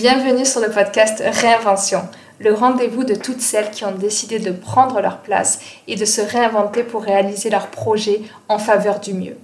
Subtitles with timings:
[0.00, 2.08] Bienvenue sur le podcast Réinvention,
[2.38, 5.58] le rendez-vous de toutes celles qui ont décidé de prendre leur place
[5.88, 9.36] et de se réinventer pour réaliser leurs projets en faveur du mieux.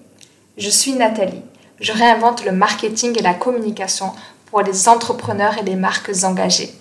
[0.56, 1.42] Je suis Nathalie.
[1.80, 4.12] Je réinvente le marketing et la communication
[4.46, 6.72] pour les entrepreneurs et les marques engagées.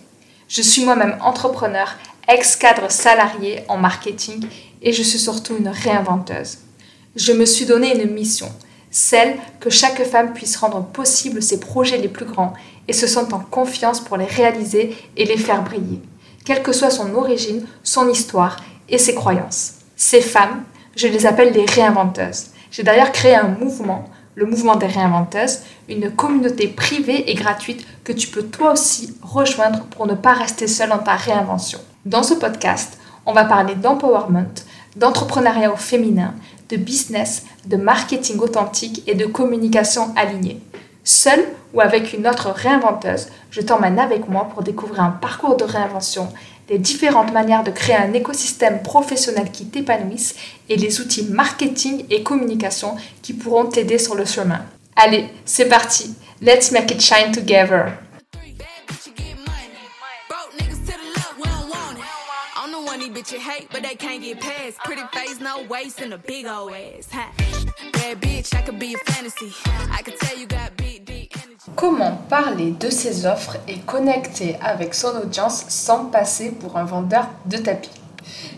[0.48, 1.96] Je suis moi-même entrepreneur,
[2.28, 4.46] ex-cadre salarié en marketing
[4.84, 6.60] et je suis surtout une réinventeuse.
[7.16, 8.52] Je me suis donné une mission,
[8.92, 12.54] celle que chaque femme puisse rendre possible ses projets les plus grands
[12.88, 16.02] et se sentent en confiance pour les réaliser et les faire briller,
[16.46, 18.58] quelle que soit son origine, son histoire
[18.90, 19.76] et ses croyances.
[19.96, 20.64] Ces femmes,
[20.96, 22.48] je les appelle les réinventeuses.
[22.72, 24.06] J'ai d'ailleurs créé un mouvement,
[24.36, 29.86] le mouvement des réinventeuses, une communauté privée et gratuite que tu peux toi aussi rejoindre
[29.86, 31.80] pour ne pas rester seule dans ta réinvention.
[32.06, 34.54] Dans ce podcast, on va parler d'empowerment,
[34.96, 36.34] d'entrepreneuriat féminin,
[36.70, 40.62] de business, de marketing authentique et de communication alignée.
[41.04, 45.66] Seule ou avec une autre réinventeuse, je t'emmène avec moi pour découvrir un parcours de
[45.66, 46.30] réinvention,
[46.70, 50.36] les différentes manières de créer un écosystème professionnel qui t'épanouisse
[50.70, 54.62] et les outils marketing et communication qui pourront t'aider sur le chemin.
[54.96, 56.16] Allez, c'est parti.
[56.42, 57.98] Let's make it shine together.
[71.86, 77.28] Comment parler de ses offres et connecter avec son audience sans passer pour un vendeur
[77.46, 77.90] de tapis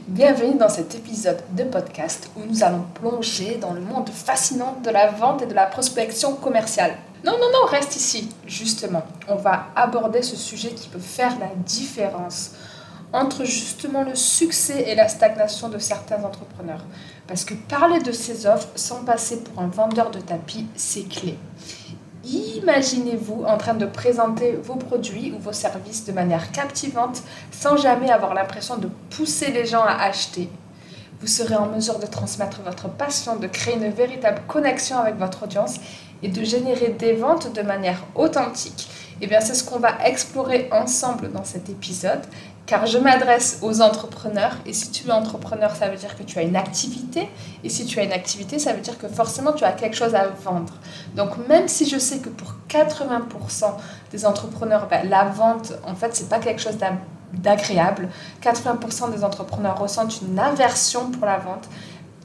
[0.07, 4.91] Bienvenue dans cet épisode de podcast où nous allons plonger dans le monde fascinant de
[4.91, 6.97] la vente et de la prospection commerciale.
[7.23, 8.29] Non, non, non, reste ici.
[8.45, 12.51] Justement, on va aborder ce sujet qui peut faire la différence
[13.11, 16.85] entre justement le succès et la stagnation de certains entrepreneurs.
[17.27, 21.39] Parce que parler de ses offres sans passer pour un vendeur de tapis, c'est clé.
[22.25, 27.21] Imaginez-vous en train de présenter vos produits ou vos services de manière captivante
[27.51, 30.49] sans jamais avoir l'impression de pousser les gens à acheter.
[31.21, 35.43] Vous serez en mesure de transmettre votre passion, de créer une véritable connexion avec votre
[35.43, 35.75] audience
[36.23, 38.89] et de générer des ventes de manière authentique.
[39.21, 42.21] Eh bien, c'est ce qu'on va explorer ensemble dans cet épisode
[42.65, 46.39] car je m'adresse aux entrepreneurs et si tu es entrepreneur, ça veut dire que tu
[46.39, 47.29] as une activité
[47.63, 50.15] et si tu as une activité, ça veut dire que forcément tu as quelque chose
[50.15, 50.73] à vendre.
[51.15, 53.65] Donc même si je sais que pour 80%
[54.11, 56.77] des entrepreneurs, ben, la vente, en fait, c'est pas quelque chose
[57.33, 58.09] d'agréable.
[58.41, 61.69] 80% des entrepreneurs ressentent une aversion pour la vente.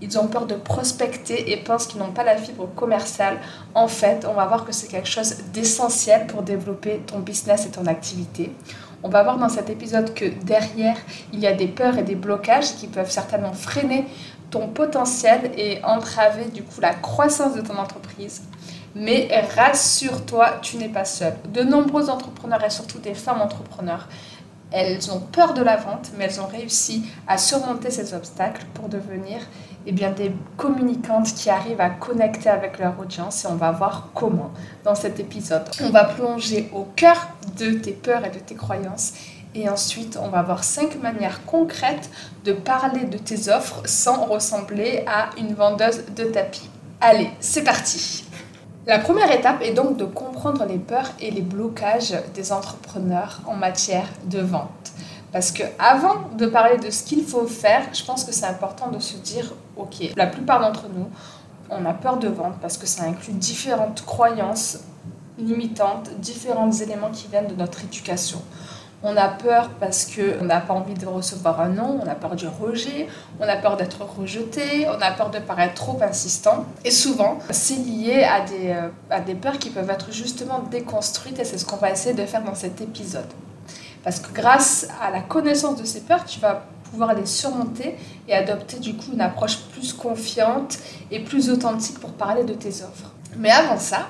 [0.03, 3.39] Ils ont peur de prospecter et pensent qu'ils n'ont pas la fibre commerciale.
[3.75, 7.71] En fait, on va voir que c'est quelque chose d'essentiel pour développer ton business et
[7.71, 8.53] ton activité.
[9.03, 10.97] On va voir dans cet épisode que derrière,
[11.33, 14.07] il y a des peurs et des blocages qui peuvent certainement freiner
[14.51, 18.43] ton potentiel et entraver du coup la croissance de ton entreprise.
[18.95, 21.35] Mais rassure-toi, tu n'es pas seul.
[21.53, 24.09] De nombreux entrepreneurs et surtout des femmes entrepreneurs,
[24.73, 28.89] elles ont peur de la vente, mais elles ont réussi à surmonter ces obstacles pour
[28.89, 29.41] devenir
[29.87, 34.51] eh des communicantes qui arrivent à connecter avec leur audience et on va voir comment
[34.85, 35.65] dans cet épisode.
[35.83, 39.15] On va plonger au cœur de tes peurs et de tes croyances
[39.55, 42.11] et ensuite on va voir cinq manières concrètes
[42.45, 46.69] de parler de tes offres sans ressembler à une vendeuse de tapis.
[47.01, 48.25] Allez, c'est parti
[48.87, 53.55] la première étape est donc de comprendre les peurs et les blocages des entrepreneurs en
[53.55, 54.93] matière de vente.
[55.33, 58.89] Parce que avant de parler de ce qu'il faut faire, je pense que c'est important
[58.89, 61.09] de se dire, ok, la plupart d'entre nous,
[61.71, 64.81] on a peur de vendre parce que ça inclut différentes croyances
[65.39, 68.43] limitantes, différents éléments qui viennent de notre éducation.
[69.03, 72.37] On a peur parce qu'on n'a pas envie de recevoir un non, on a peur
[72.37, 73.09] du rejet,
[73.41, 76.67] on a peur d'être rejeté, on a peur de paraître trop insistant.
[76.85, 81.39] Et souvent, c'est lié à des, euh, à des peurs qui peuvent être justement déconstruites
[81.39, 83.29] et c'est ce qu'on va essayer de faire dans cet épisode.
[84.05, 87.97] Parce que grâce à la connaissance de ces peurs, tu vas pouvoir les surmonter
[88.29, 90.79] et adopter du coup une approche plus confiante
[91.11, 93.13] et plus authentique pour parler de tes offres.
[93.41, 94.09] Mais avant ça,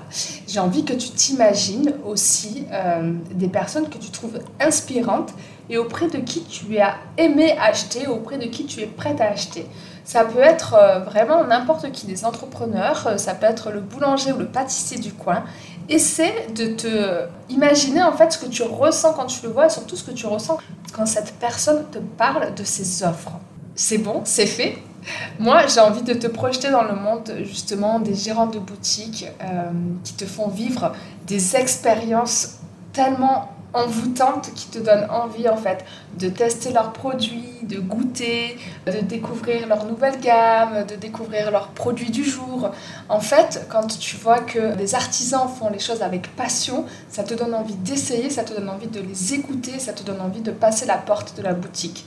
[0.48, 5.30] j'ai envie que tu t'imagines aussi euh, des personnes que tu trouves inspirantes
[5.70, 9.28] et auprès de qui tu as aimé acheter, auprès de qui tu es prête à
[9.30, 9.66] acheter.
[10.02, 14.32] Ça peut être euh, vraiment n'importe qui, des entrepreneurs, euh, ça peut être le boulanger
[14.32, 15.44] ou le pâtissier du coin.
[15.88, 19.70] Essaie de te imaginer en fait ce que tu ressens quand tu le vois et
[19.70, 20.58] surtout ce que tu ressens
[20.92, 23.38] quand cette personne te parle de ses offres.
[23.76, 24.76] C'est bon, c'est fait?
[25.38, 29.70] Moi, j'ai envie de te projeter dans le monde justement des gérants de boutiques euh,
[30.04, 30.92] qui te font vivre
[31.26, 32.58] des expériences
[32.92, 35.84] tellement envoûtantes qui te donnent envie en fait
[36.18, 38.56] de tester leurs produits, de goûter,
[38.86, 42.70] de découvrir leur nouvelle gamme, de découvrir leurs produits du jour.
[43.08, 47.34] En fait, quand tu vois que des artisans font les choses avec passion, ça te
[47.34, 50.50] donne envie d'essayer, ça te donne envie de les écouter, ça te donne envie de
[50.50, 52.04] passer la porte de la boutique.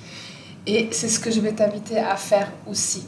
[0.66, 3.06] Et c'est ce que je vais t'inviter à faire aussi.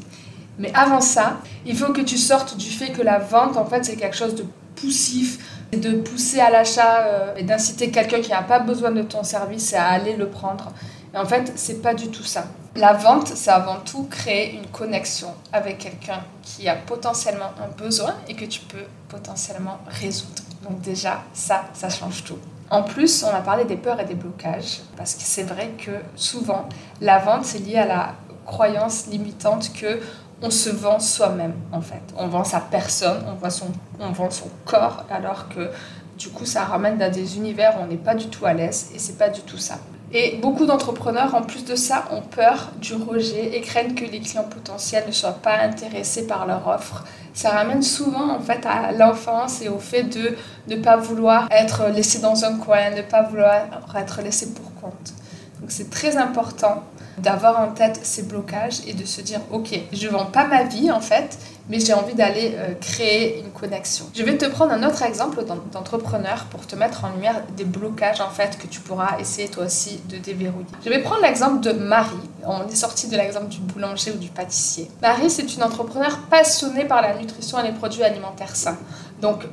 [0.58, 3.84] Mais avant ça, il faut que tu sortes du fait que la vente, en fait,
[3.86, 8.42] c'est quelque chose de poussif, de pousser à l'achat euh, et d'inciter quelqu'un qui n'a
[8.42, 10.72] pas besoin de ton service à aller le prendre.
[11.14, 12.46] Et en fait, c'est pas du tout ça.
[12.76, 18.16] La vente, c'est avant tout créer une connexion avec quelqu'un qui a potentiellement un besoin
[18.28, 20.44] et que tu peux potentiellement résoudre.
[20.64, 22.40] Donc déjà, ça, ça change tout.
[22.70, 25.92] En plus, on a parlé des peurs et des blocages, parce que c'est vrai que
[26.16, 26.68] souvent,
[27.00, 28.16] la vente, c'est lié à la
[28.46, 30.00] croyance limitante que
[30.42, 32.02] on se vend soi-même en fait.
[32.18, 33.68] On vend sa personne, on vend son,
[34.00, 35.70] on vend son corps, alors que
[36.18, 38.92] du coup ça ramène dans des univers où on n'est pas du tout à l'aise
[38.94, 39.76] et c'est pas du tout ça.
[40.12, 44.20] Et beaucoup d'entrepreneurs, en plus de ça, ont peur du rejet et craignent que les
[44.20, 47.04] clients potentiels ne soient pas intéressés par leur offre.
[47.36, 50.36] Ça ramène souvent en fait à l'enfance et au fait de
[50.70, 55.14] ne pas vouloir être laissé dans un coin, ne pas vouloir être laissé pour compte.
[55.60, 56.84] Donc c'est très important
[57.18, 60.92] d'avoir en tête ces blocages et de se dire ok je vends pas ma vie
[60.92, 61.38] en fait
[61.70, 64.06] mais j'ai envie d'aller euh, créer une connexion.
[64.14, 68.22] Je vais te prendre un autre exemple d'entrepreneur pour te mettre en lumière des blocages
[68.22, 70.68] en fait que tu pourras essayer toi aussi de déverrouiller.
[70.84, 72.16] Je vais prendre l'exemple de Marie.
[72.46, 74.90] On est sorti de l'exemple du boulanger ou du pâtissier.
[75.02, 78.78] Marie c'est une entrepreneure passionnée par la nutrition et les produits alimentaires sains.
[79.22, 79.48] Donc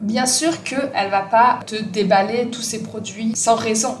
[0.00, 3.96] bien sûr qu'elle va pas te déballer tous ces produits sans raison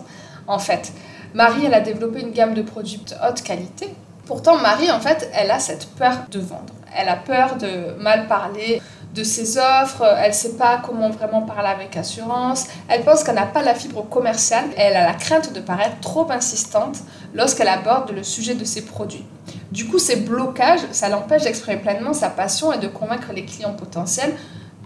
[0.46, 0.92] en fait
[1.34, 3.92] Marie, elle a développé une gamme de produits de haute qualité.
[4.24, 6.72] Pourtant, Marie, en fait, elle a cette peur de vendre.
[6.96, 8.80] Elle a peur de mal parler
[9.12, 13.36] de ses offres, elle ne sait pas comment vraiment parler avec assurance, elle pense qu'elle
[13.36, 16.98] n'a pas la fibre commerciale et elle a la crainte de paraître trop insistante
[17.32, 19.24] lorsqu'elle aborde le sujet de ses produits.
[19.70, 23.74] Du coup, ces blocages, ça l'empêche d'exprimer pleinement sa passion et de convaincre les clients
[23.74, 24.34] potentiels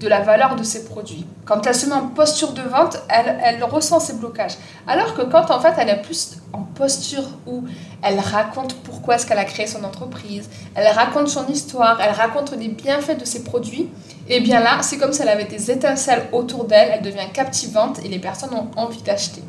[0.01, 1.27] de la valeur de ses produits.
[1.45, 4.57] Quand elle se met en posture de vente, elle, ressent ces blocages.
[4.87, 7.65] Alors que quand en fait elle est plus en posture où
[8.03, 12.53] elle raconte pourquoi est-ce qu'elle a créé son entreprise, elle raconte son histoire, elle raconte
[12.57, 13.89] les bienfaits de ses produits,
[14.31, 17.31] et eh bien là, c'est comme si elle avait des étincelles autour d'elle, elle devient
[17.33, 19.43] captivante et les personnes ont envie d'acheter.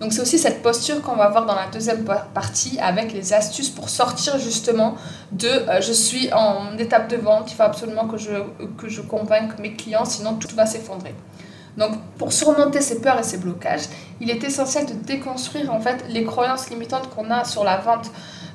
[0.00, 2.04] Donc c'est aussi cette posture qu'on va voir dans la deuxième
[2.34, 4.96] partie avec les astuces pour sortir justement
[5.32, 8.32] de euh, je suis en étape de vente, il faut absolument que je,
[8.76, 11.14] que je convainque mes clients, sinon tout va s'effondrer.
[11.78, 13.84] Donc pour surmonter ces peurs et ces blocages,
[14.20, 18.10] il est essentiel de déconstruire en fait les croyances limitantes qu'on a sur la vente.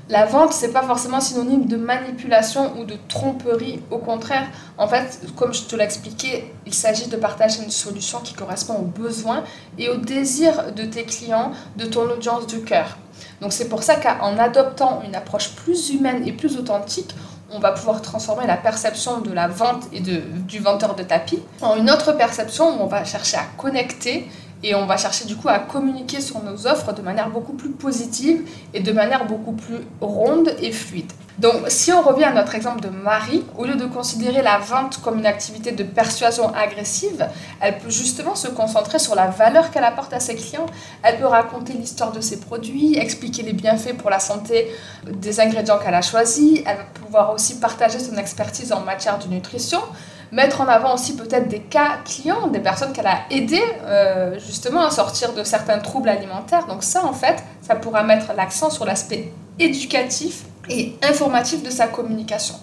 [0.10, 3.82] La vente, c'est pas forcément synonyme de manipulation ou de tromperie.
[3.92, 8.20] Au contraire, en fait, comme je te l'ai expliqué, il s'agit de partager une solution
[8.20, 9.44] qui correspond aux besoins
[9.78, 12.98] et aux désirs de tes clients, de ton audience du cœur.
[13.40, 17.14] Donc c'est pour ça qu'en adoptant une approche plus humaine et plus authentique,
[17.54, 21.42] on va pouvoir transformer la perception de la vente et de, du vendeur de tapis
[21.62, 24.30] en une autre perception où on va chercher à connecter
[24.64, 27.72] et on va chercher du coup à communiquer sur nos offres de manière beaucoup plus
[27.72, 31.12] positive et de manière beaucoup plus ronde et fluide.
[31.40, 35.02] Donc si on revient à notre exemple de Marie, au lieu de considérer la vente
[35.02, 37.28] comme une activité de persuasion agressive,
[37.60, 40.68] elle peut justement se concentrer sur la valeur qu'elle apporte à ses clients.
[41.02, 44.68] Elle peut raconter l'histoire de ses produits, expliquer les bienfaits pour la santé
[45.08, 46.60] des ingrédients qu'elle a choisis.
[46.66, 49.80] Elle va pouvoir aussi partager son expertise en matière de nutrition
[50.32, 54.86] mettre en avant aussi peut-être des cas clients, des personnes qu'elle a aidées euh, justement
[54.86, 56.68] à sortir de certains troubles alimentaires.
[56.68, 61.88] Donc ça, en fait, ça pourra mettre l'accent sur l'aspect éducatif et informatif de sa
[61.88, 62.56] communication.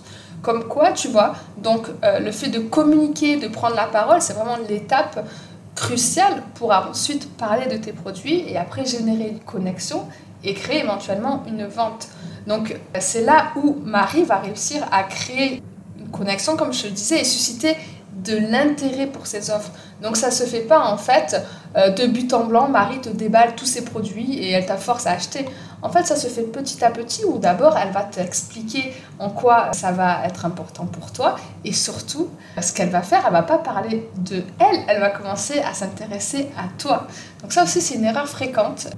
[0.42, 4.34] Comme quoi, tu vois, donc euh, le fait de communiquer, de prendre la parole, c'est
[4.34, 5.26] vraiment l'étape
[5.74, 10.06] cruciale pour ensuite parler de tes produits et après générer une connexion
[10.42, 12.08] et créer éventuellement une vente.
[12.46, 15.62] Donc c'est là où Marie va réussir à créer
[16.12, 17.76] connexion, comme je le disais, et susciter
[18.24, 19.70] de l'intérêt pour ses offres.
[20.02, 21.40] Donc ça se fait pas en fait
[21.76, 25.06] euh, de but en blanc, Marie te déballe tous ses produits et elle t'a force
[25.06, 25.44] à acheter.
[25.80, 29.72] En fait, ça se fait petit à petit où d'abord elle va t'expliquer en quoi
[29.72, 33.58] ça va être important pour toi et surtout ce qu'elle va faire, elle va pas
[33.58, 37.06] parler de elle, elle va commencer à s'intéresser à toi.
[37.42, 38.88] Donc ça aussi c'est une erreur fréquente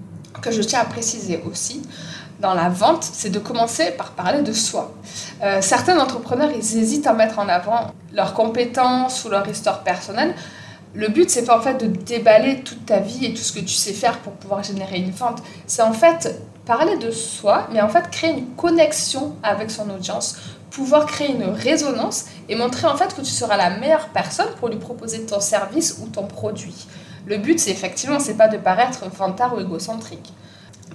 [0.40, 1.83] que je tiens à préciser aussi
[2.41, 4.93] dans la vente, c'est de commencer par parler de soi.
[5.43, 10.35] Euh, certains entrepreneurs, ils hésitent à mettre en avant leurs compétences ou leur histoire personnelle.
[10.95, 13.61] Le but, c'est pas en fait de déballer toute ta vie et tout ce que
[13.61, 15.43] tu sais faire pour pouvoir générer une vente.
[15.67, 20.37] C'est en fait parler de soi, mais en fait créer une connexion avec son audience,
[20.71, 24.69] pouvoir créer une résonance et montrer en fait que tu seras la meilleure personne pour
[24.69, 26.87] lui proposer ton service ou ton produit.
[27.27, 30.33] Le but, c'est effectivement, c'est pas de paraître vantard ou égocentrique.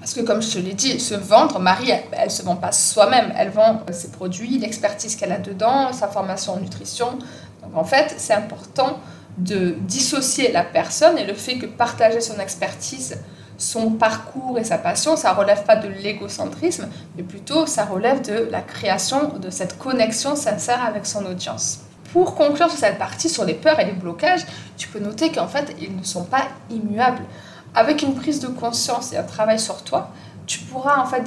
[0.05, 2.71] Parce que comme je te l'ai dit, se vendre, Marie, elle, ne se vend pas
[2.71, 7.13] soi-même, elle vend ses produits, l'expertise qu'elle a dedans, sa formation en nutrition.
[7.63, 9.00] Donc en fait, c'est important
[9.39, 13.17] de dissocier la personne et le fait que partager son expertise,
[13.57, 18.47] son parcours et sa passion, ça relève pas de l'égocentrisme, mais plutôt ça relève de
[18.51, 21.79] la création de cette connexion sincère avec son audience.
[22.13, 24.45] Pour conclure sur cette partie sur les peurs et les blocages,
[24.77, 27.24] tu peux noter qu'en fait, ils ne sont pas immuables.
[27.75, 30.12] Avec une prise de conscience et un travail sur toi,
[30.48, 31.24] tu pourras en fait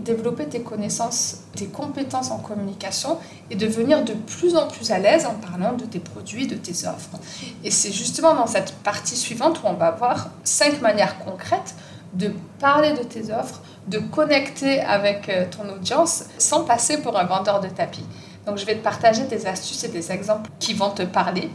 [0.00, 3.18] développer, tes connaissances, tes compétences en communication
[3.50, 6.86] et devenir de plus en plus à l'aise en parlant de tes produits, de tes
[6.86, 7.18] offres.
[7.64, 11.74] Et c'est justement dans cette partie suivante où on va voir cinq manières concrètes
[12.12, 17.24] de parler de tes offres, de connecter avec euh, ton audience sans passer pour un
[17.24, 18.04] vendeur de tapis.
[18.46, 21.50] Donc je vais te partager des astuces et des exemples qui vont te parler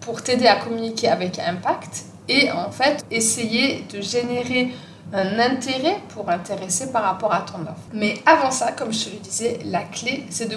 [0.00, 4.72] pour t'aider à communiquer avec impact et en fait essayer de générer
[5.12, 7.80] un intérêt pour intéresser par rapport à ton offre.
[7.94, 10.56] Mais avant ça, comme je te le disais, la clé, c'est de,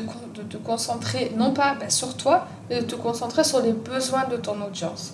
[0.50, 4.36] te concentrer non pas ben, sur toi, mais de te concentrer sur les besoins de
[4.36, 5.14] ton audience.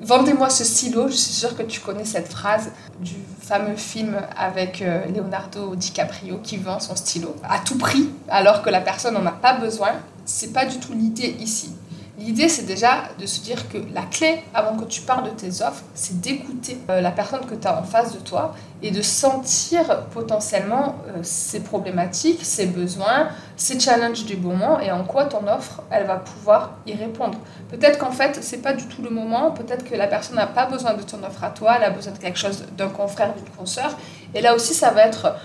[0.00, 4.80] Vendez-moi ce stylo, je suis sûre que tu connais cette phrase du fameux film avec
[4.80, 9.26] euh, Leonardo DiCaprio qui vend son stylo à tout prix alors que la personne n'en
[9.26, 9.90] a pas besoin.
[10.24, 11.72] C'est pas du tout l'idée ici.
[12.18, 15.62] L'idée, c'est déjà de se dire que la clé, avant que tu parles de tes
[15.62, 19.02] offres, c'est d'écouter euh, la personne que tu as en face de toi et de
[19.02, 25.46] sentir potentiellement euh, ses problématiques, ses besoins, ses challenges du moment et en quoi ton
[25.46, 27.38] offre, elle va pouvoir y répondre.
[27.70, 30.66] Peut-être qu'en fait, c'est pas du tout le moment, peut-être que la personne n'a pas
[30.66, 33.48] besoin de ton offre à toi, elle a besoin de quelque chose d'un confrère, d'une
[33.56, 33.96] consoeur.
[34.34, 35.36] Et là aussi, ça va être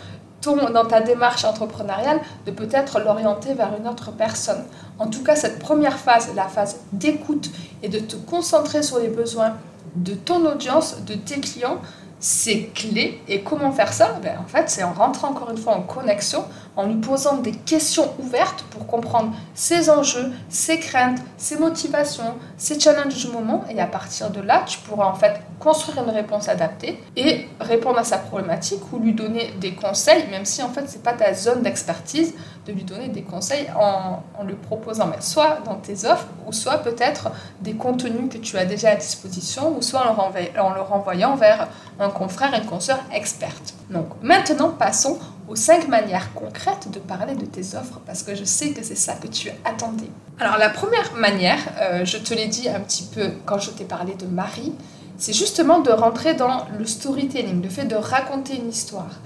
[0.45, 4.63] dans ta démarche entrepreneuriale, de peut-être l'orienter vers une autre personne?
[4.99, 7.49] En tout cas, cette première phase, la phase d'écoute
[7.81, 9.53] et de te concentrer sur les besoins
[9.95, 11.77] de ton audience, de tes clients,
[12.19, 13.21] c'est clé.
[13.27, 14.19] Et comment faire ça?
[14.23, 17.51] Ben, En fait, c'est en rentrant encore une fois en connexion, en lui posant des
[17.51, 23.63] questions ouvertes pour comprendre ses enjeux, ses craintes, ses motivations, ses challenges du moment.
[23.69, 27.99] Et à partir de là, tu pourras en fait construire une réponse adaptée et répondre
[27.99, 31.33] à sa problématique ou lui donner des conseils, même si en fait, c'est pas ta
[31.33, 32.33] zone d'expertise,
[32.65, 36.53] de lui donner des conseils en, en lui proposant ben, soit dans tes offres ou
[36.53, 40.73] soit peut-être des contenus que tu as déjà à disposition ou soit en le, en
[40.73, 41.67] le renvoyant vers
[41.99, 43.73] un confrère, une consoeur experte.
[43.89, 48.43] Donc maintenant, passons aux cinq manières concrètes de parler de tes offres parce que je
[48.43, 50.09] sais que c'est ça que tu attendais.
[50.39, 53.85] Alors la première manière, euh, je te l'ai dit un petit peu quand je t'ai
[53.85, 54.73] parlé de Marie,
[55.17, 59.19] c'est justement de rentrer dans le storytelling, le fait de raconter une histoire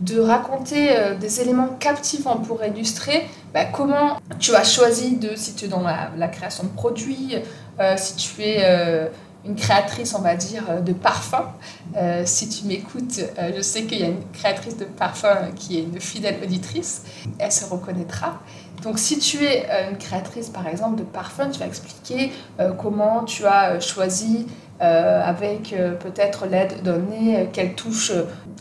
[0.00, 3.24] de raconter euh, des éléments captivants pour illustrer
[3.54, 7.36] bah, comment tu as choisi de, si tu es dans la, création de produits,
[7.78, 9.10] euh, si tu es
[9.44, 11.52] une créatrice, on va dire, euh, de parfum.
[11.96, 15.78] Euh, si tu m'écoutes, euh, je sais qu'il y a une créatrice de parfum qui
[15.78, 17.02] est une fidèle auditrice.
[17.38, 18.40] Elle se reconnaîtra.
[18.82, 22.32] Donc, si tu es une créatrice, par exemple, de parfum, tu vas expliquer
[22.80, 24.48] comment tu as choisi,
[24.80, 28.10] avec peut-être l'aide d'un nez, quelle touche,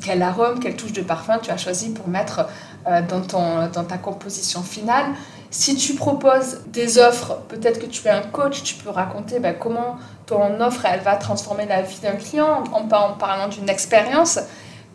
[0.03, 2.47] quel arôme, quelle touche de parfum tu as choisi pour mettre
[2.85, 5.07] dans, ton, dans ta composition finale.
[5.53, 9.53] Si tu proposes des offres, peut-être que tu es un coach, tu peux raconter ben,
[9.59, 14.39] comment ton offre elle va transformer la vie d'un client en, en parlant d'une expérience.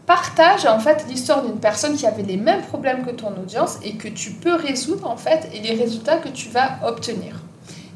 [0.06, 3.96] Partage en fait l'histoire d'une personne qui avait les mêmes problèmes que ton audience et
[3.96, 7.42] que tu peux résoudre en fait et les résultats que tu vas obtenir.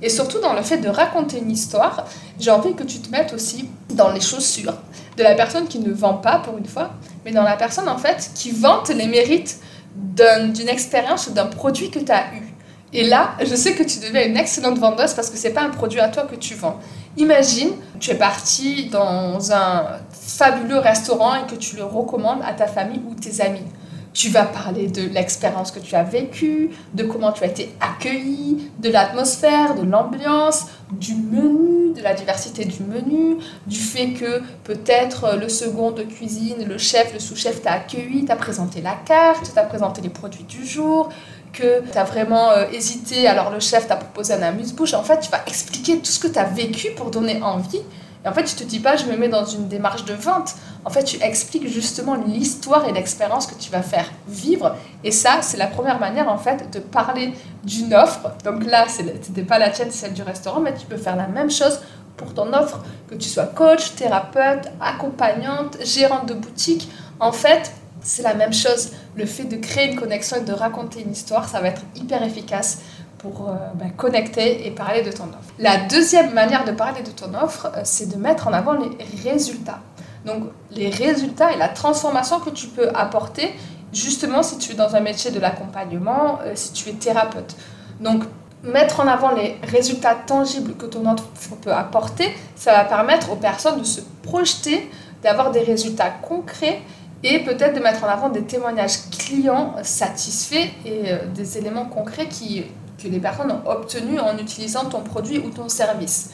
[0.02, 2.04] Et surtout dans le fait de raconter une histoire,
[2.38, 4.74] j'ai envie que tu te mettes aussi dans les chaussures
[5.16, 6.90] de la personne qui ne vend pas pour une fois,
[7.24, 9.60] mais dans la personne en fait qui vante les mérites
[9.94, 12.49] d'une expérience ou d'un produit que tu as eu.
[12.92, 15.70] Et là, je sais que tu deviens une excellente vendeuse parce que c'est pas un
[15.70, 16.80] produit à toi que tu vends.
[17.16, 17.70] Imagine,
[18.00, 23.00] tu es parti dans un fabuleux restaurant et que tu le recommandes à ta famille
[23.08, 23.64] ou tes amis.
[24.12, 28.70] Tu vas parler de l'expérience que tu as vécue, de comment tu as été accueilli,
[28.80, 33.36] de l'atmosphère, de l'ambiance, du menu, de la diversité du menu,
[33.68, 38.34] du fait que peut-être le second de cuisine, le chef, le sous-chef t'a accueilli, t'a
[38.34, 41.10] présenté la carte, t'a présenté les produits du jour,
[41.52, 44.94] que tu as vraiment euh, hésité, alors le chef t'a proposé un amuse-bouche.
[44.94, 47.82] En fait, tu vas expliquer tout ce que tu as vécu pour donner envie.
[48.24, 50.54] Et en fait, tu te dis pas, je me mets dans une démarche de vente.
[50.84, 54.76] En fait, tu expliques justement l'histoire et l'expérience que tu vas faire vivre.
[55.04, 57.32] Et ça, c'est la première manière, en fait, de parler
[57.64, 58.30] d'une offre.
[58.44, 61.16] Donc là, ce n'était pas la tienne, c'est celle du restaurant, mais tu peux faire
[61.16, 61.80] la même chose
[62.18, 66.90] pour ton offre, que tu sois coach, thérapeute, accompagnante, gérante de boutique.
[67.18, 68.90] En fait, c'est la même chose.
[69.16, 72.22] Le fait de créer une connexion et de raconter une histoire, ça va être hyper
[72.22, 72.78] efficace
[73.18, 75.52] pour euh, ben, connecter et parler de ton offre.
[75.58, 78.96] La deuxième manière de parler de ton offre, euh, c'est de mettre en avant les
[79.30, 79.80] résultats.
[80.24, 83.54] Donc les résultats et la transformation que tu peux apporter,
[83.92, 87.56] justement si tu es dans un métier de l'accompagnement, euh, si tu es thérapeute.
[88.00, 88.24] Donc
[88.62, 93.36] mettre en avant les résultats tangibles que ton offre peut apporter, ça va permettre aux
[93.36, 94.90] personnes de se projeter,
[95.22, 96.82] d'avoir des résultats concrets
[97.22, 102.28] et peut-être de mettre en avant des témoignages clients satisfaits et euh, des éléments concrets
[102.28, 102.64] qui,
[103.02, 106.30] que les personnes ont obtenus en utilisant ton produit ou ton service.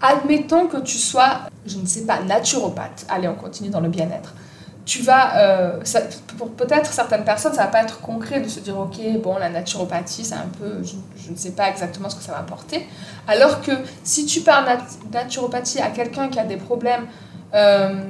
[0.00, 3.06] Admettons que tu sois, je ne sais pas, naturopathe.
[3.08, 4.34] Allez, on continue dans le bien-être.
[4.84, 5.80] Tu vas, euh,
[6.38, 9.48] pour peut-être certaines personnes, ça va pas être concret de se dire, ok, bon, la
[9.48, 12.88] naturopathie, c'est un peu, je, ne sais pas exactement ce que ça va apporter.
[13.28, 13.70] Alors que
[14.02, 14.78] si tu parles
[15.12, 17.06] naturopathie à quelqu'un qui a des problèmes
[17.54, 18.02] euh,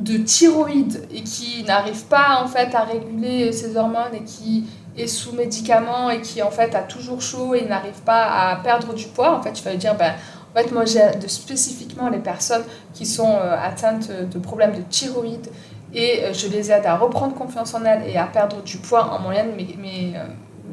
[0.00, 4.64] de thyroïde et qui n'arrive pas en fait à réguler ses hormones et qui
[4.96, 8.94] est sous médicaments et qui en fait a toujours chaud et n'arrive pas à perdre
[8.94, 10.12] du poids, en fait, vas lui dire, ben,
[10.52, 15.48] en fait, moi, j'ai spécifiquement les personnes qui sont euh, atteintes de problèmes de thyroïde
[15.94, 19.12] et euh, je les aide à reprendre confiance en elles et à perdre du poids.
[19.12, 20.14] En moyenne, mes, mes,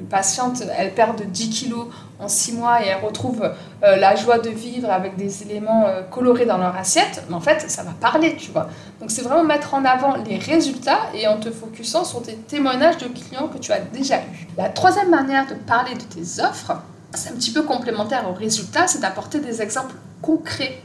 [0.07, 1.87] euh, patientes, elles perdent 10 kilos
[2.19, 6.57] en 6 mois et elles retrouvent la joie de vivre avec des éléments colorés dans
[6.57, 7.23] leur assiette.
[7.29, 8.69] Mais en fait, ça va parler, tu vois.
[8.99, 12.97] Donc, c'est vraiment mettre en avant les résultats et en te focusant sur tes témoignages
[12.97, 14.47] de clients que tu as déjà eus.
[14.57, 16.73] La troisième manière de parler de tes offres,
[17.13, 20.81] c'est un petit peu complémentaire au résultat, c'est d'apporter des exemples concrets.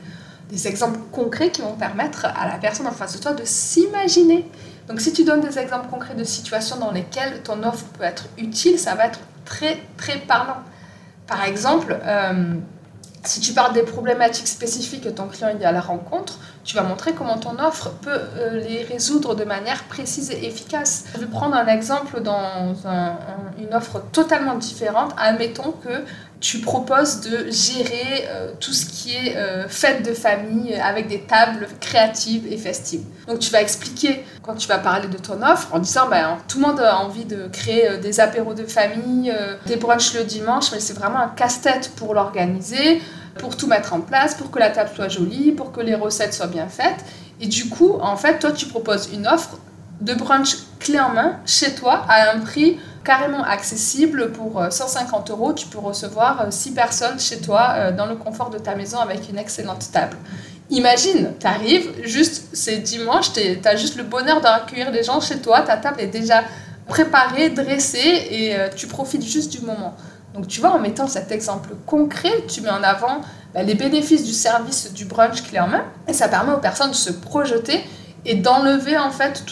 [0.51, 4.47] Des exemples concrets qui vont permettre à la personne en face de toi de s'imaginer.
[4.89, 8.27] Donc si tu donnes des exemples concrets de situations dans lesquelles ton offre peut être
[8.39, 10.59] utile, ça va être très très parlant.
[11.27, 12.55] Par exemple, euh,
[13.25, 16.83] si tu parles des problématiques spécifiques que ton client est à la rencontre, tu vas
[16.83, 21.05] montrer comment ton offre peut euh, les résoudre de manière précise et efficace.
[21.15, 22.75] Je vais prendre un exemple dans
[23.59, 25.13] une offre totalement différente.
[25.17, 26.05] Admettons que
[26.43, 31.21] tu proposes de gérer euh, tout ce qui est euh, fête de famille avec des
[31.21, 33.05] tables créatives et festives.
[33.27, 36.61] Donc tu vas expliquer quand tu vas parler de ton offre en disant ben, tout
[36.61, 39.35] le monde a envie de créer des apéros de famille,
[39.67, 43.01] des brunchs le dimanche, mais c'est vraiment un casse-tête pour l'organiser
[43.39, 46.35] pour tout mettre en place, pour que la table soit jolie, pour que les recettes
[46.35, 47.03] soient bien faites.
[47.41, 49.59] Et du coup, en fait, toi, tu proposes une offre
[50.01, 55.33] de brunch clé en main chez toi à un prix carrément accessible pour 150 euh,
[55.33, 55.53] euros.
[55.53, 58.99] Tu peux recevoir 6 euh, personnes chez toi euh, dans le confort de ta maison
[58.99, 60.17] avec une excellente table.
[60.71, 65.39] Imagine, tu arrives, juste c'est dimanche, tu as juste le bonheur d'accueillir les gens chez
[65.39, 66.45] toi, ta table est déjà
[66.87, 67.99] préparée, dressée
[68.31, 69.95] et tu profites juste du moment.
[70.33, 73.21] Donc tu vois, en mettant cet exemple concret, tu mets en avant
[73.53, 77.13] bah, les bénéfices du service du brunch main et ça permet aux personnes de se
[77.13, 77.85] projeter
[78.25, 79.45] et d'enlever en fait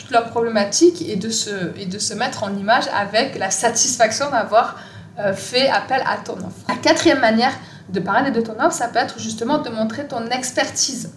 [1.00, 4.76] et de se, et de se mettre en image avec la satisfaction d'avoir
[5.18, 6.64] euh, fait appel à ton offre.
[6.68, 7.52] La quatrième manière
[7.88, 11.11] de parler de ton offre, ça peut être justement de montrer ton expertise.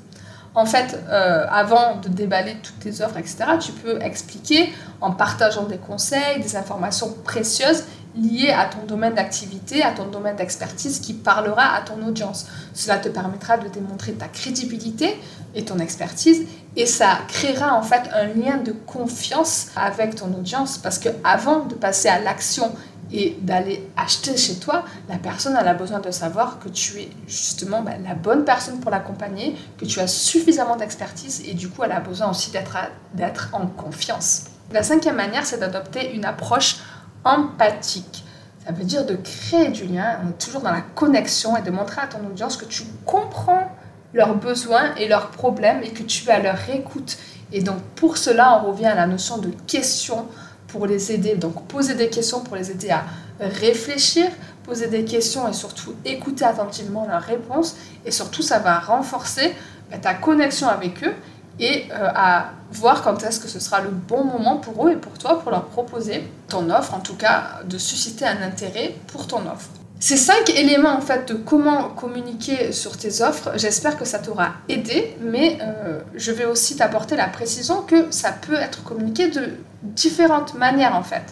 [0.56, 5.64] En fait, euh, avant de déballer toutes tes offres, etc., tu peux expliquer en partageant
[5.64, 7.86] des conseils, des informations précieuses
[8.16, 12.48] lié à ton domaine d'activité, à ton domaine d'expertise qui parlera à ton audience.
[12.74, 15.18] Cela te permettra de démontrer ta crédibilité
[15.56, 16.46] et ton expertise
[16.76, 21.66] et ça créera en fait un lien de confiance avec ton audience parce que avant
[21.66, 22.72] de passer à l'action
[23.12, 27.82] et d'aller acheter chez toi, la personne a besoin de savoir que tu es justement
[27.82, 31.92] bah, la bonne personne pour l'accompagner, que tu as suffisamment d'expertise et du coup elle
[31.92, 34.46] a besoin aussi d'être en confiance.
[34.72, 36.78] La cinquième manière, c'est d'adopter une approche
[37.24, 38.24] empathique.
[38.66, 41.72] Ça veut dire de créer du lien, on est toujours dans la connexion et de
[41.72, 43.72] montrer à ton audience que tu comprends
[44.14, 47.18] leurs besoins et leurs problèmes et que tu es à leur écoute.
[47.52, 50.26] Et donc pour cela, on revient à la notion de questions
[50.68, 51.36] pour les aider.
[51.36, 53.04] Donc poser des questions pour les aider à
[53.40, 54.30] réfléchir,
[54.64, 57.76] poser des questions et surtout écouter attentivement leurs réponses.
[58.06, 59.54] Et surtout, ça va renforcer
[59.92, 61.14] bah, ta connexion avec eux
[61.60, 64.96] et euh, à voir quand est-ce que ce sera le bon moment pour eux et
[64.96, 69.28] pour toi pour leur proposer ton offre, en tout cas de susciter un intérêt pour
[69.28, 69.70] ton offre.
[70.00, 74.56] Ces cinq éléments en fait de comment communiquer sur tes offres, j'espère que ça t'aura
[74.68, 79.54] aidé, mais euh, je vais aussi t'apporter la précision que ça peut être communiqué de
[79.82, 81.24] différentes manières en fait.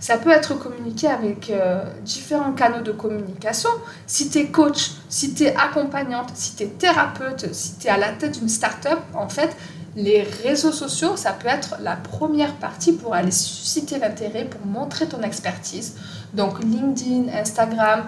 [0.00, 3.70] Ça peut être communiqué avec euh, différents canaux de communication.
[4.06, 7.90] Si tu es coach, si tu es accompagnante, si tu es thérapeute, si tu es
[7.90, 9.56] à la tête d'une start-up, en fait,
[9.96, 15.08] les réseaux sociaux, ça peut être la première partie pour aller susciter l'intérêt, pour montrer
[15.08, 15.96] ton expertise.
[16.32, 18.04] Donc LinkedIn, Instagram,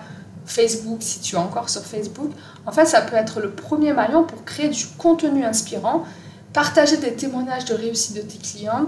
[0.47, 2.31] Facebook, si tu es encore sur Facebook,
[2.67, 6.05] en fait, ça peut être le premier maillon pour créer du contenu inspirant,
[6.53, 8.87] partager des témoignages de réussite de tes clients,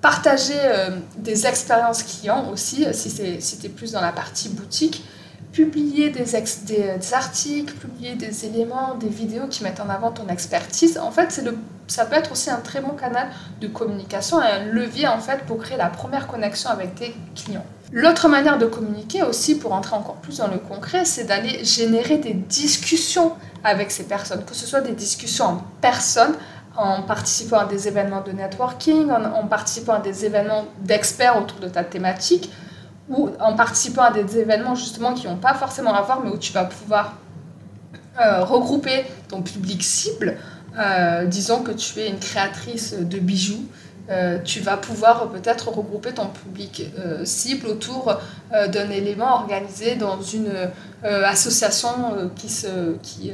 [0.00, 3.10] partager euh, des expériences clients aussi, si,
[3.40, 5.04] si tu es plus dans la partie boutique,
[5.52, 6.24] publier des,
[6.66, 11.42] des, articles, publier des éléments, des vidéos qui mettent en avant ton expertise, en fait,
[11.44, 13.28] le, ça peut être aussi un très bon canal
[13.60, 17.64] de communication un levier en fait pour créer la première connexion avec tes clients.
[17.92, 22.18] L'autre manière de communiquer aussi, pour entrer encore plus dans le concret, c'est d'aller générer
[22.18, 23.32] des discussions
[23.64, 26.34] avec ces personnes, que ce soit des discussions en personne,
[26.76, 31.68] en participant à des événements de networking, en participant à des événements d'experts autour de
[31.68, 32.50] ta thématique,
[33.08, 36.38] ou en participant à des événements justement qui n'ont pas forcément à voir, mais où
[36.38, 37.16] tu vas pouvoir
[38.20, 40.36] euh, regrouper ton public cible.
[40.78, 43.64] Euh, disons que tu es une créatrice de bijoux,
[44.10, 46.84] euh, tu vas pouvoir peut-être regrouper ton public
[47.24, 48.18] cible autour
[48.50, 50.52] d'un élément organisé dans une
[51.02, 53.32] association qui,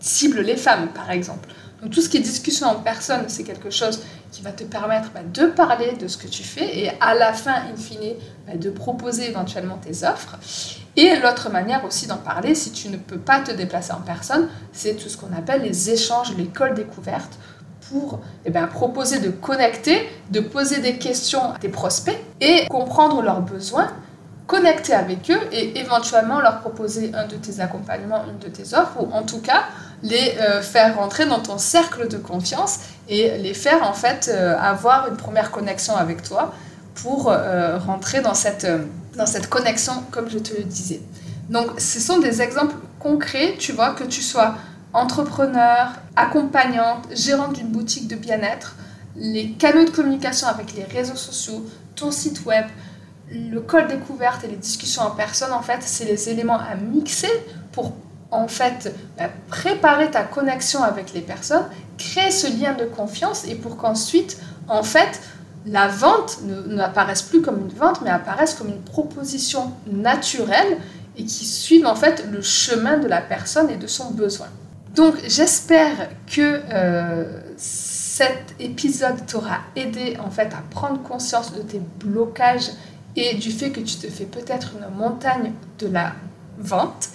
[0.00, 1.48] cible les femmes, par exemple.
[1.82, 5.10] Donc tout ce qui est discussion en personne, c'est quelque chose qui va te permettre
[5.12, 8.14] bah, de parler de ce que tu fais et à la fin, in fine,
[8.46, 10.36] bah, de proposer éventuellement tes offres.
[10.96, 14.48] Et l'autre manière aussi d'en parler, si tu ne peux pas te déplacer en personne,
[14.72, 17.38] c'est tout ce qu'on appelle les échanges, l'école découverte
[17.90, 23.22] pour eh bien, proposer de connecter, de poser des questions à tes prospects et comprendre
[23.22, 23.92] leurs besoins
[24.46, 29.00] connecter avec eux et éventuellement leur proposer un de tes accompagnements, une de tes offres,
[29.00, 29.64] ou en tout cas
[30.02, 34.56] les euh, faire rentrer dans ton cercle de confiance et les faire en fait euh,
[34.58, 36.52] avoir une première connexion avec toi
[36.94, 38.66] pour euh, rentrer dans cette,
[39.16, 41.00] dans cette connexion comme je te le disais.
[41.48, 44.54] Donc ce sont des exemples concrets, tu vois, que tu sois
[44.92, 48.76] entrepreneur, accompagnante, gérante d'une boutique de bien-être,
[49.14, 52.66] les canaux de communication avec les réseaux sociaux, ton site web,
[53.30, 57.30] le code découverte et les discussions en personne, en fait, c'est les éléments à mixer
[57.72, 57.92] pour
[58.30, 61.66] en fait bah, préparer ta connexion avec les personnes,
[61.98, 65.20] créer ce lien de confiance et pour qu'ensuite, en fait,
[65.66, 70.78] la vente n'apparaisse plus comme une vente, mais apparaisse comme une proposition naturelle
[71.16, 74.48] et qui suive en fait le chemin de la personne et de son besoin.
[74.94, 81.80] Donc j'espère que euh, cet épisode t'aura aidé en fait à prendre conscience de tes
[82.00, 82.70] blocages
[83.14, 86.12] et du fait que tu te fais peut-être une montagne de la
[86.58, 87.08] vente.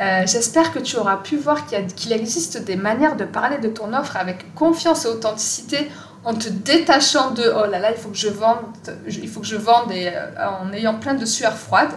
[0.00, 3.92] Euh, j'espère que tu auras pu voir qu'il existe des manières de parler de ton
[3.92, 5.90] offre avec confiance et authenticité
[6.24, 8.58] en te détachant de oh là là, il faut que je vende,
[9.06, 11.90] il faut que je vende et euh, en ayant plein de sueur froide.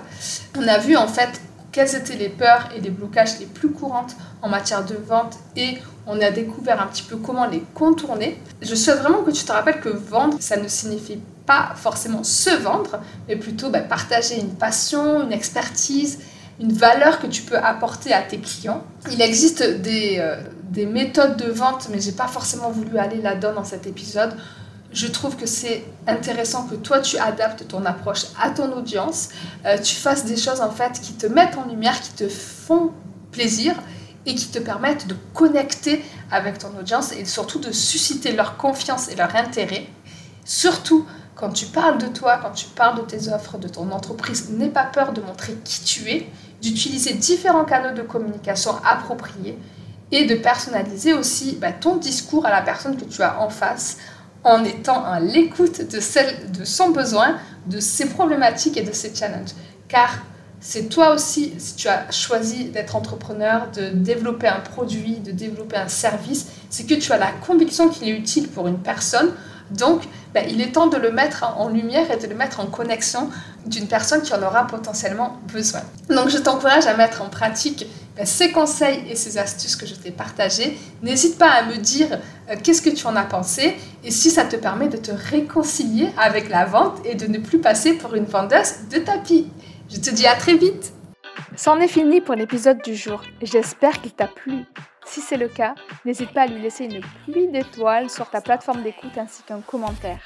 [0.58, 4.16] On a vu en fait quelles étaient les peurs et les blocages les plus courantes
[4.42, 8.42] en matière de vente et on a découvert un petit peu comment les contourner.
[8.62, 12.50] Je souhaite vraiment que tu te rappelles que vendre, ça ne signifie pas forcément se
[12.50, 16.20] vendre, mais plutôt bah, partager une passion, une expertise,
[16.62, 18.84] une valeur que tu peux apporter à tes clients.
[19.12, 20.38] Il existe des, euh,
[20.69, 24.36] des méthodes de vente, mais j'ai pas forcément voulu aller là-dedans dans cet épisode.
[24.93, 29.30] Je trouve que c'est intéressant que toi tu adaptes ton approche à ton audience,
[29.65, 32.91] euh, tu fasses des choses en fait qui te mettent en lumière, qui te font
[33.32, 33.74] plaisir
[34.26, 39.10] et qui te permettent de connecter avec ton audience et surtout de susciter leur confiance
[39.10, 39.88] et leur intérêt.
[40.45, 44.52] Surtout quand tu parles de toi, quand tu parles de tes offres, de ton entreprise,
[44.52, 46.28] n'aie pas peur de montrer qui tu es,
[46.62, 49.58] d'utiliser différents canaux de communication appropriés
[50.12, 53.97] et de personnaliser aussi bah, ton discours à la personne que tu as en face
[54.43, 59.13] en étant à l'écoute de, celle, de son besoin, de ses problématiques et de ses
[59.13, 59.52] challenges.
[59.88, 60.19] Car
[60.60, 65.78] c'est toi aussi, si tu as choisi d'être entrepreneur, de développer un produit, de développer
[65.78, 69.32] un service, c'est que tu as la conviction qu'il est utile pour une personne.
[69.72, 70.04] Donc,
[70.34, 73.30] ben, il est temps de le mettre en lumière et de le mettre en connexion
[73.66, 75.82] d'une personne qui en aura potentiellement besoin.
[76.10, 79.96] Donc, je t'encourage à mettre en pratique ben, ces conseils et ces astuces que je
[79.96, 80.78] t'ai partagés.
[81.02, 84.44] N'hésite pas à me dire euh, qu'est-ce que tu en as pensé et si ça
[84.44, 88.26] te permet de te réconcilier avec la vente et de ne plus passer pour une
[88.26, 89.48] vendeuse de tapis.
[89.90, 90.94] Je te dis à très vite.
[91.56, 93.22] C'en est fini pour l'épisode du jour.
[93.42, 94.66] J'espère qu'il t'a plu.
[95.06, 98.84] Si c'est le cas, n'hésite pas à lui laisser une pluie d'étoiles sur ta plateforme
[98.84, 100.20] d'écoute ainsi qu'un commentaire.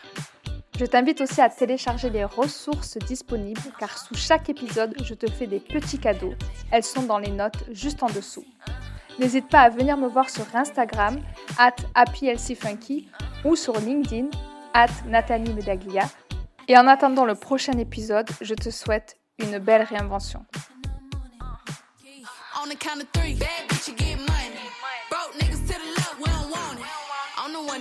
[0.78, 5.48] Je t'invite aussi à télécharger les ressources disponibles car sous chaque épisode, je te fais
[5.48, 6.34] des petits cadeaux.
[6.72, 8.46] Elles sont dans les notes juste en dessous.
[9.18, 11.22] N'hésite pas à venir me voir sur Instagram,
[11.58, 13.08] at happyLCFunky
[13.46, 14.28] ou sur LinkedIn,
[14.74, 16.10] at Nathalie Medaglia.
[16.68, 20.46] Et en attendant le prochain épisode, je te souhaite une belle réinvention.